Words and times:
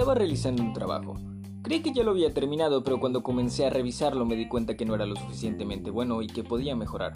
Estaba 0.00 0.14
realizando 0.14 0.62
un 0.62 0.72
trabajo. 0.72 1.18
Creí 1.62 1.82
que 1.82 1.92
ya 1.92 2.02
lo 2.02 2.12
había 2.12 2.32
terminado, 2.32 2.82
pero 2.82 2.98
cuando 2.98 3.22
comencé 3.22 3.66
a 3.66 3.70
revisarlo 3.70 4.24
me 4.24 4.34
di 4.34 4.48
cuenta 4.48 4.74
que 4.74 4.86
no 4.86 4.94
era 4.94 5.04
lo 5.04 5.14
suficientemente 5.14 5.90
bueno 5.90 6.22
y 6.22 6.26
que 6.26 6.42
podía 6.42 6.74
mejorar. 6.74 7.12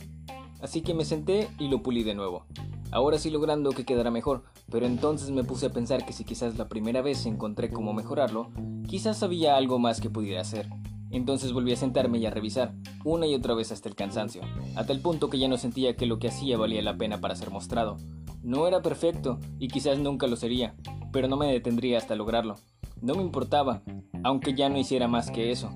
Así 0.60 0.82
que 0.82 0.92
me 0.92 1.06
senté 1.06 1.48
y 1.58 1.68
lo 1.68 1.82
pulí 1.82 2.02
de 2.02 2.14
nuevo. 2.14 2.44
Ahora 2.90 3.16
sí 3.16 3.30
logrando 3.30 3.70
que 3.70 3.86
quedara 3.86 4.10
mejor, 4.10 4.44
pero 4.70 4.84
entonces 4.84 5.30
me 5.30 5.44
puse 5.44 5.64
a 5.64 5.72
pensar 5.72 6.04
que 6.04 6.12
si 6.12 6.24
quizás 6.24 6.58
la 6.58 6.68
primera 6.68 7.00
vez 7.00 7.24
encontré 7.24 7.70
cómo 7.70 7.94
mejorarlo, 7.94 8.50
quizás 8.86 9.22
había 9.22 9.56
algo 9.56 9.78
más 9.78 10.02
que 10.02 10.10
pudiera 10.10 10.42
hacer. 10.42 10.68
Entonces 11.10 11.54
volví 11.54 11.72
a 11.72 11.76
sentarme 11.76 12.18
y 12.18 12.26
a 12.26 12.30
revisar, 12.30 12.74
una 13.02 13.26
y 13.26 13.34
otra 13.34 13.54
vez 13.54 13.72
hasta 13.72 13.88
el 13.88 13.94
cansancio, 13.94 14.42
hasta 14.76 14.92
el 14.92 15.00
punto 15.00 15.30
que 15.30 15.38
ya 15.38 15.48
no 15.48 15.56
sentía 15.56 15.96
que 15.96 16.04
lo 16.04 16.18
que 16.18 16.28
hacía 16.28 16.58
valía 16.58 16.82
la 16.82 16.98
pena 16.98 17.18
para 17.18 17.34
ser 17.34 17.50
mostrado. 17.50 17.96
No 18.42 18.68
era 18.68 18.82
perfecto, 18.82 19.38
y 19.58 19.68
quizás 19.68 19.98
nunca 19.98 20.26
lo 20.26 20.36
sería, 20.36 20.76
pero 21.14 21.28
no 21.28 21.38
me 21.38 21.50
detendría 21.50 21.96
hasta 21.96 22.14
lograrlo. 22.14 22.56
No 23.04 23.14
me 23.14 23.22
importaba, 23.22 23.82
aunque 24.22 24.54
ya 24.54 24.70
no 24.70 24.78
hiciera 24.78 25.08
más 25.08 25.30
que 25.30 25.50
eso. 25.50 25.68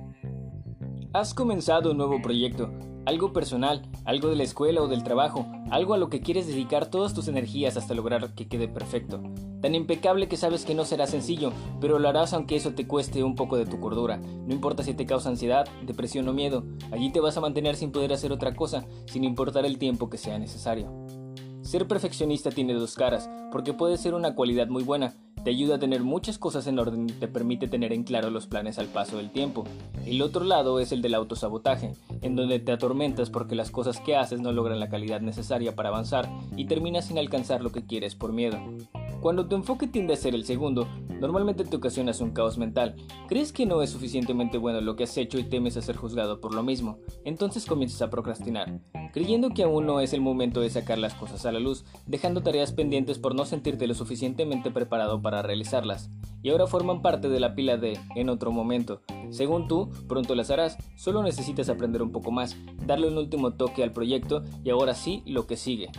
Has 1.12 1.34
comenzado 1.34 1.90
un 1.90 1.98
nuevo 1.98 2.22
proyecto, 2.22 2.70
algo 3.04 3.34
personal, 3.34 3.82
algo 4.06 4.30
de 4.30 4.36
la 4.36 4.44
escuela 4.44 4.80
o 4.80 4.88
del 4.88 5.04
trabajo, 5.04 5.44
algo 5.70 5.92
a 5.92 5.98
lo 5.98 6.08
que 6.08 6.22
quieres 6.22 6.46
dedicar 6.46 6.86
todas 6.86 7.12
tus 7.12 7.28
energías 7.28 7.76
hasta 7.76 7.92
lograr 7.92 8.34
que 8.34 8.48
quede 8.48 8.66
perfecto. 8.66 9.22
Tan 9.60 9.74
impecable 9.74 10.26
que 10.26 10.38
sabes 10.38 10.64
que 10.64 10.74
no 10.74 10.86
será 10.86 11.06
sencillo, 11.06 11.52
pero 11.82 11.98
lo 11.98 12.08
harás 12.08 12.32
aunque 12.32 12.56
eso 12.56 12.72
te 12.72 12.86
cueste 12.86 13.22
un 13.22 13.34
poco 13.34 13.58
de 13.58 13.66
tu 13.66 13.78
cordura. 13.78 14.16
No 14.16 14.54
importa 14.54 14.82
si 14.82 14.94
te 14.94 15.04
causa 15.04 15.28
ansiedad, 15.28 15.68
depresión 15.84 16.26
o 16.28 16.32
miedo, 16.32 16.64
allí 16.92 17.12
te 17.12 17.20
vas 17.20 17.36
a 17.36 17.42
mantener 17.42 17.76
sin 17.76 17.92
poder 17.92 18.14
hacer 18.14 18.32
otra 18.32 18.54
cosa, 18.54 18.86
sin 19.04 19.24
importar 19.24 19.66
el 19.66 19.76
tiempo 19.76 20.08
que 20.08 20.16
sea 20.16 20.38
necesario. 20.38 20.90
Ser 21.68 21.86
perfeccionista 21.86 22.50
tiene 22.50 22.72
dos 22.72 22.94
caras, 22.94 23.28
porque 23.52 23.74
puede 23.74 23.98
ser 23.98 24.14
una 24.14 24.34
cualidad 24.34 24.68
muy 24.68 24.82
buena, 24.84 25.12
te 25.44 25.50
ayuda 25.50 25.74
a 25.74 25.78
tener 25.78 26.02
muchas 26.02 26.38
cosas 26.38 26.66
en 26.66 26.78
orden 26.78 27.10
y 27.10 27.12
te 27.12 27.28
permite 27.28 27.68
tener 27.68 27.92
en 27.92 28.04
claro 28.04 28.30
los 28.30 28.46
planes 28.46 28.78
al 28.78 28.86
paso 28.86 29.18
del 29.18 29.28
tiempo. 29.28 29.64
El 30.06 30.22
otro 30.22 30.44
lado 30.44 30.80
es 30.80 30.92
el 30.92 31.02
del 31.02 31.12
autosabotaje, 31.12 31.92
en 32.22 32.36
donde 32.36 32.58
te 32.58 32.72
atormentas 32.72 33.28
porque 33.28 33.54
las 33.54 33.70
cosas 33.70 34.00
que 34.00 34.16
haces 34.16 34.40
no 34.40 34.50
logran 34.50 34.80
la 34.80 34.88
calidad 34.88 35.20
necesaria 35.20 35.76
para 35.76 35.90
avanzar 35.90 36.26
y 36.56 36.64
terminas 36.64 37.04
sin 37.04 37.18
alcanzar 37.18 37.60
lo 37.60 37.70
que 37.70 37.84
quieres 37.84 38.14
por 38.14 38.32
miedo. 38.32 38.56
Cuando 39.20 39.48
tu 39.48 39.56
enfoque 39.56 39.88
tiende 39.88 40.14
a 40.14 40.16
ser 40.16 40.36
el 40.36 40.44
segundo, 40.44 40.86
normalmente 41.20 41.64
te 41.64 41.76
ocasionas 41.76 42.20
un 42.20 42.30
caos 42.30 42.56
mental. 42.56 42.94
Crees 43.26 43.52
que 43.52 43.66
no 43.66 43.82
es 43.82 43.90
suficientemente 43.90 44.58
bueno 44.58 44.80
lo 44.80 44.94
que 44.94 45.04
has 45.04 45.16
hecho 45.16 45.40
y 45.40 45.44
temes 45.44 45.76
a 45.76 45.82
ser 45.82 45.96
juzgado 45.96 46.40
por 46.40 46.54
lo 46.54 46.62
mismo. 46.62 46.98
Entonces 47.24 47.66
comienzas 47.66 48.00
a 48.02 48.10
procrastinar, 48.10 48.80
creyendo 49.12 49.50
que 49.50 49.64
aún 49.64 49.86
no 49.86 50.00
es 50.00 50.12
el 50.12 50.20
momento 50.20 50.60
de 50.60 50.70
sacar 50.70 50.98
las 50.98 51.14
cosas 51.14 51.44
a 51.46 51.52
la 51.52 51.58
luz, 51.58 51.84
dejando 52.06 52.42
tareas 52.42 52.72
pendientes 52.72 53.18
por 53.18 53.34
no 53.34 53.44
sentirte 53.44 53.88
lo 53.88 53.94
suficientemente 53.94 54.70
preparado 54.70 55.20
para 55.20 55.42
realizarlas. 55.42 56.10
Y 56.40 56.50
ahora 56.50 56.68
forman 56.68 57.02
parte 57.02 57.28
de 57.28 57.40
la 57.40 57.56
pila 57.56 57.76
de 57.76 57.98
en 58.14 58.28
otro 58.28 58.52
momento. 58.52 59.02
Según 59.30 59.66
tú, 59.66 59.90
pronto 60.06 60.36
las 60.36 60.50
harás, 60.50 60.78
solo 60.96 61.24
necesitas 61.24 61.68
aprender 61.68 62.02
un 62.02 62.12
poco 62.12 62.30
más, 62.30 62.56
darle 62.86 63.08
un 63.08 63.18
último 63.18 63.54
toque 63.54 63.82
al 63.82 63.92
proyecto 63.92 64.44
y 64.62 64.70
ahora 64.70 64.94
sí 64.94 65.24
lo 65.26 65.48
que 65.48 65.56
sigue. 65.56 65.90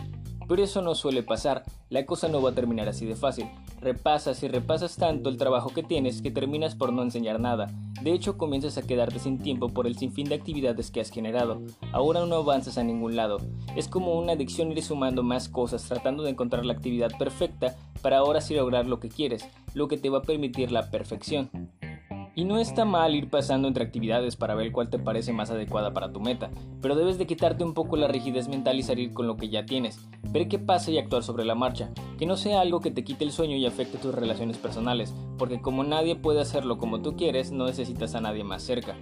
Pero 0.50 0.64
eso 0.64 0.82
no 0.82 0.96
suele 0.96 1.22
pasar, 1.22 1.62
la 1.90 2.04
cosa 2.04 2.26
no 2.26 2.42
va 2.42 2.50
a 2.50 2.54
terminar 2.54 2.88
así 2.88 3.06
de 3.06 3.14
fácil. 3.14 3.46
Repasas 3.80 4.42
y 4.42 4.48
repasas 4.48 4.96
tanto 4.96 5.30
el 5.30 5.36
trabajo 5.36 5.72
que 5.72 5.84
tienes 5.84 6.22
que 6.22 6.32
terminas 6.32 6.74
por 6.74 6.92
no 6.92 7.04
enseñar 7.04 7.38
nada. 7.38 7.70
De 8.02 8.12
hecho, 8.12 8.36
comienzas 8.36 8.76
a 8.76 8.82
quedarte 8.82 9.20
sin 9.20 9.38
tiempo 9.38 9.68
por 9.68 9.86
el 9.86 9.96
sinfín 9.96 10.28
de 10.28 10.34
actividades 10.34 10.90
que 10.90 11.00
has 11.00 11.10
generado. 11.10 11.62
Ahora 11.92 12.26
no 12.26 12.34
avanzas 12.34 12.78
a 12.78 12.82
ningún 12.82 13.14
lado. 13.14 13.36
Es 13.76 13.86
como 13.86 14.18
una 14.18 14.32
adicción 14.32 14.72
ir 14.72 14.82
sumando 14.82 15.22
más 15.22 15.48
cosas 15.48 15.84
tratando 15.84 16.24
de 16.24 16.30
encontrar 16.30 16.66
la 16.66 16.72
actividad 16.72 17.16
perfecta 17.16 17.76
para 18.02 18.18
ahora 18.18 18.40
sí 18.40 18.56
lograr 18.56 18.86
lo 18.86 18.98
que 18.98 19.08
quieres, 19.08 19.48
lo 19.74 19.86
que 19.86 19.98
te 19.98 20.10
va 20.10 20.18
a 20.18 20.22
permitir 20.22 20.72
la 20.72 20.90
perfección. 20.90 21.48
Y 22.34 22.44
no 22.44 22.58
está 22.58 22.84
mal 22.84 23.14
ir 23.14 23.28
pasando 23.28 23.68
entre 23.68 23.84
actividades 23.84 24.36
para 24.36 24.54
ver 24.54 24.72
cuál 24.72 24.88
te 24.88 24.98
parece 24.98 25.32
más 25.32 25.50
adecuada 25.50 25.92
para 25.92 26.12
tu 26.12 26.20
meta, 26.20 26.50
pero 26.80 26.94
debes 26.94 27.18
de 27.18 27.26
quitarte 27.26 27.64
un 27.64 27.74
poco 27.74 27.96
la 27.96 28.08
rigidez 28.08 28.48
mental 28.48 28.78
y 28.78 28.82
salir 28.82 29.12
con 29.12 29.26
lo 29.26 29.36
que 29.36 29.48
ya 29.48 29.66
tienes, 29.66 30.08
ver 30.30 30.48
qué 30.48 30.58
pasa 30.58 30.90
y 30.90 30.98
actuar 30.98 31.22
sobre 31.22 31.44
la 31.44 31.54
marcha, 31.54 31.90
que 32.18 32.26
no 32.26 32.36
sea 32.36 32.60
algo 32.60 32.80
que 32.80 32.90
te 32.90 33.04
quite 33.04 33.24
el 33.24 33.32
sueño 33.32 33.56
y 33.56 33.66
afecte 33.66 33.98
tus 33.98 34.14
relaciones 34.14 34.58
personales, 34.58 35.14
porque 35.38 35.60
como 35.60 35.84
nadie 35.84 36.16
puede 36.16 36.40
hacerlo 36.40 36.78
como 36.78 37.02
tú 37.02 37.16
quieres, 37.16 37.50
no 37.50 37.66
necesitas 37.66 38.14
a 38.14 38.20
nadie 38.20 38.44
más 38.44 38.62
cerca. 38.62 38.96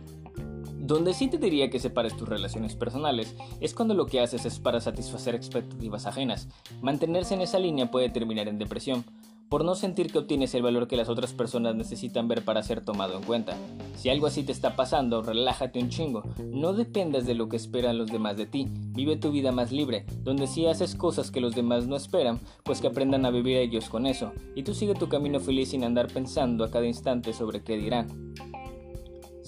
Donde 0.89 1.13
sí 1.13 1.29
te 1.29 1.37
diría 1.37 1.69
que 1.69 1.81
separes 1.81 2.17
tus 2.17 2.27
relaciones 2.27 2.75
personales 2.75 3.37
es 3.61 3.75
cuando 3.75 3.93
lo 3.93 4.07
que 4.07 4.21
haces 4.21 4.47
es 4.47 4.59
para 4.59 4.81
satisfacer 4.81 5.35
expectativas 5.35 6.07
ajenas. 6.07 6.49
Mantenerse 6.81 7.35
en 7.35 7.43
esa 7.43 7.59
línea 7.59 7.91
puede 7.91 8.09
terminar 8.09 8.49
en 8.49 8.57
depresión, 8.57 9.05
por 9.49 9.65
no 9.65 9.75
sentir 9.75 10.13
que 10.13 10.19
obtienes 10.19 10.55
el 10.55 10.63
valor 10.63 10.89
que 10.89 10.97
las 10.97 11.09
otras 11.09 11.33
personas 11.33 11.75
necesitan 11.75 12.29
ver 12.29 12.45
para 12.45 12.63
ser 12.63 12.85
tomado 12.85 13.17
en 13.17 13.23
cuenta. 13.23 13.57
Si 13.97 14.09
algo 14.09 14.27
así 14.27 14.43
te 14.43 14.53
está 14.53 14.77
pasando, 14.77 15.23
relájate 15.23 15.81
un 15.81 15.89
chingo. 15.89 16.23
No 16.45 16.73
dependas 16.73 17.27
de 17.27 17.35
lo 17.35 17.49
que 17.49 17.57
esperan 17.57 17.99
los 17.99 18.11
demás 18.11 18.37
de 18.37 18.47
ti. 18.47 18.69
Vive 18.71 19.17
tu 19.17 19.31
vida 19.31 19.53
más 19.53 19.73
libre, 19.73 20.05
donde 20.23 20.47
si 20.47 20.67
haces 20.67 20.95
cosas 20.95 21.31
que 21.31 21.41
los 21.41 21.55
demás 21.55 21.87
no 21.87 21.97
esperan, 21.97 22.41
pues 22.63 22.81
que 22.81 22.89
aprendan 22.89 23.25
a 23.25 23.31
vivir 23.31 23.57
ellos 23.57 23.89
con 23.89 24.07
eso. 24.07 24.33
Y 24.55 24.63
tú 24.63 24.75
sigue 24.75 24.95
tu 24.95 25.09
camino 25.09 25.41
feliz 25.41 25.71
sin 25.71 25.85
andar 25.85 26.09
pensando 26.09 26.65
a 26.65 26.71
cada 26.71 26.87
instante 26.87 27.33
sobre 27.33 27.63
qué 27.63 27.77
dirán. 27.77 28.28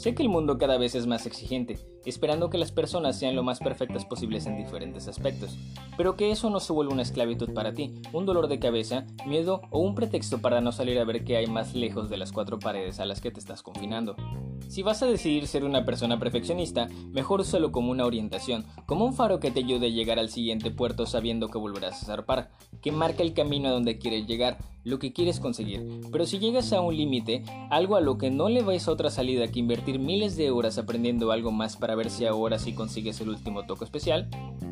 Sé 0.00 0.14
que 0.14 0.22
el 0.22 0.30
mundo 0.30 0.56
cada 0.56 0.78
vez 0.78 0.94
es 0.94 1.06
más 1.06 1.26
exigente, 1.26 1.78
esperando 2.06 2.48
que 2.48 2.56
las 2.56 2.72
personas 2.72 3.18
sean 3.18 3.36
lo 3.36 3.42
más 3.42 3.58
perfectas 3.58 4.06
posibles 4.06 4.46
en 4.46 4.56
diferentes 4.56 5.08
aspectos, 5.08 5.58
pero 5.98 6.16
que 6.16 6.30
eso 6.30 6.48
no 6.48 6.58
se 6.58 6.72
vuelva 6.72 6.94
una 6.94 7.02
esclavitud 7.02 7.52
para 7.52 7.74
ti, 7.74 8.00
un 8.14 8.24
dolor 8.24 8.48
de 8.48 8.58
cabeza, 8.58 9.04
miedo 9.26 9.60
o 9.68 9.80
un 9.80 9.94
pretexto 9.94 10.40
para 10.40 10.62
no 10.62 10.72
salir 10.72 10.98
a 10.98 11.04
ver 11.04 11.22
qué 11.22 11.36
hay 11.36 11.48
más 11.48 11.74
lejos 11.74 12.08
de 12.08 12.16
las 12.16 12.32
cuatro 12.32 12.58
paredes 12.58 12.98
a 12.98 13.04
las 13.04 13.20
que 13.20 13.30
te 13.30 13.40
estás 13.40 13.62
confinando. 13.62 14.16
Si 14.68 14.82
vas 14.82 15.02
a 15.02 15.06
decidir 15.06 15.46
ser 15.46 15.64
una 15.64 15.84
persona 15.84 16.18
perfeccionista, 16.18 16.88
mejor 17.10 17.40
úsalo 17.40 17.70
como 17.70 17.90
una 17.90 18.06
orientación, 18.06 18.64
como 18.86 19.04
un 19.04 19.12
faro 19.12 19.38
que 19.38 19.50
te 19.50 19.60
ayude 19.60 19.88
a 19.88 19.90
llegar 19.90 20.18
al 20.18 20.30
siguiente 20.30 20.70
puerto 20.70 21.04
sabiendo 21.04 21.48
que 21.48 21.58
volverás 21.58 22.02
a 22.02 22.06
zarpar, 22.06 22.52
que 22.80 22.90
marca 22.90 23.22
el 23.22 23.34
camino 23.34 23.68
a 23.68 23.72
donde 23.72 23.98
quieres 23.98 24.26
llegar, 24.26 24.56
lo 24.84 24.98
que 24.98 25.12
quieres 25.12 25.40
conseguir. 25.40 25.84
Pero 26.10 26.26
si 26.26 26.38
llegas 26.38 26.72
a 26.72 26.80
un 26.80 26.96
límite, 26.96 27.44
algo 27.70 27.96
a 27.96 28.00
lo 28.00 28.18
que 28.18 28.30
no 28.30 28.48
le 28.48 28.62
vais 28.62 28.88
otra 28.88 29.10
salida 29.10 29.48
que 29.48 29.60
invertir 29.60 29.98
miles 29.98 30.36
de 30.36 30.50
horas 30.50 30.78
aprendiendo 30.78 31.32
algo 31.32 31.52
más 31.52 31.76
para 31.76 31.94
ver 31.94 32.10
si 32.10 32.26
ahora 32.26 32.58
sí 32.58 32.72
consigues 32.72 33.20
el 33.20 33.28
último 33.28 33.64
toque 33.66 33.84
especial, 33.84 34.28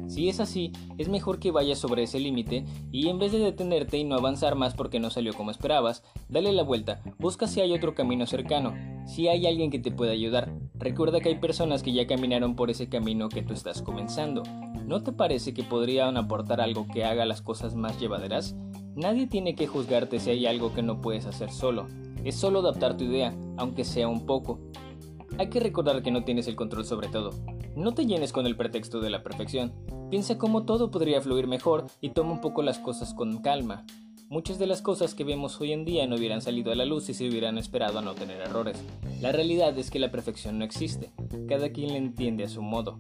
si 0.08 0.30
es 0.30 0.40
así, 0.40 0.72
es 0.96 1.10
mejor 1.10 1.38
que 1.38 1.50
vayas 1.50 1.78
sobre 1.78 2.02
ese 2.02 2.18
límite 2.18 2.64
y 2.90 3.08
en 3.08 3.18
vez 3.18 3.30
de 3.32 3.38
detenerte 3.38 3.98
y 3.98 4.04
no 4.04 4.16
avanzar 4.16 4.54
más 4.54 4.74
porque 4.74 5.00
no 5.00 5.10
salió 5.10 5.34
como 5.34 5.50
esperabas, 5.50 6.02
dale 6.30 6.50
la 6.52 6.62
vuelta, 6.62 7.02
busca 7.18 7.46
si 7.46 7.60
hay 7.60 7.74
otro 7.74 7.94
camino 7.94 8.26
cercano, 8.26 8.74
si 9.06 9.28
hay 9.28 9.46
alguien 9.46 9.70
que 9.70 9.78
te 9.78 9.90
pueda 9.90 10.12
ayudar. 10.12 10.50
Recuerda 10.74 11.20
que 11.20 11.28
hay 11.28 11.38
personas 11.38 11.82
que 11.82 11.92
ya 11.92 12.06
caminaron 12.06 12.56
por 12.56 12.70
ese 12.70 12.88
camino 12.88 13.28
que 13.28 13.42
tú 13.42 13.52
estás 13.52 13.82
comenzando. 13.82 14.42
¿No 14.86 15.02
te 15.02 15.12
parece 15.12 15.52
que 15.52 15.62
podrían 15.62 16.16
aportar 16.16 16.62
algo 16.62 16.86
que 16.86 17.04
haga 17.04 17.26
las 17.26 17.42
cosas 17.42 17.74
más 17.74 18.00
llevaderas? 18.00 18.56
Nadie 18.98 19.28
tiene 19.28 19.54
que 19.54 19.68
juzgarte 19.68 20.18
si 20.18 20.30
hay 20.30 20.46
algo 20.46 20.74
que 20.74 20.82
no 20.82 21.00
puedes 21.00 21.24
hacer 21.24 21.52
solo. 21.52 21.86
Es 22.24 22.34
solo 22.34 22.58
adaptar 22.58 22.96
tu 22.96 23.04
idea, 23.04 23.32
aunque 23.56 23.84
sea 23.84 24.08
un 24.08 24.26
poco. 24.26 24.58
Hay 25.38 25.50
que 25.50 25.60
recordar 25.60 26.02
que 26.02 26.10
no 26.10 26.24
tienes 26.24 26.48
el 26.48 26.56
control 26.56 26.84
sobre 26.84 27.06
todo. 27.06 27.30
No 27.76 27.94
te 27.94 28.06
llenes 28.06 28.32
con 28.32 28.44
el 28.44 28.56
pretexto 28.56 28.98
de 28.98 29.10
la 29.10 29.22
perfección. 29.22 29.72
Piensa 30.10 30.36
cómo 30.36 30.64
todo 30.64 30.90
podría 30.90 31.20
fluir 31.20 31.46
mejor 31.46 31.86
y 32.00 32.08
toma 32.08 32.32
un 32.32 32.40
poco 32.40 32.62
las 32.62 32.80
cosas 32.80 33.14
con 33.14 33.40
calma. 33.40 33.86
Muchas 34.30 34.58
de 34.58 34.66
las 34.66 34.82
cosas 34.82 35.14
que 35.14 35.22
vemos 35.22 35.60
hoy 35.60 35.72
en 35.72 35.84
día 35.84 36.08
no 36.08 36.16
hubieran 36.16 36.42
salido 36.42 36.72
a 36.72 36.74
la 36.74 36.84
luz 36.84 37.04
si 37.04 37.14
se 37.14 37.28
hubieran 37.28 37.56
esperado 37.56 38.00
a 38.00 38.02
no 38.02 38.14
tener 38.14 38.40
errores. 38.40 38.82
La 39.20 39.30
realidad 39.30 39.78
es 39.78 39.92
que 39.92 40.00
la 40.00 40.10
perfección 40.10 40.58
no 40.58 40.64
existe. 40.64 41.12
Cada 41.48 41.70
quien 41.70 41.92
la 41.92 41.98
entiende 41.98 42.42
a 42.42 42.48
su 42.48 42.62
modo. 42.62 42.98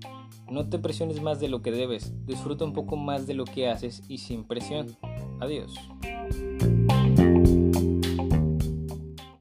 No 0.48 0.68
te 0.68 0.78
presiones 0.78 1.20
más 1.20 1.40
de 1.40 1.48
lo 1.48 1.60
que 1.60 1.72
debes. 1.72 2.14
Disfruta 2.24 2.64
un 2.64 2.72
poco 2.72 2.96
más 2.96 3.26
de 3.26 3.34
lo 3.34 3.44
que 3.44 3.68
haces 3.68 4.04
y 4.08 4.18
sin 4.18 4.44
presión. 4.44 4.96
Adiós. 5.40 5.74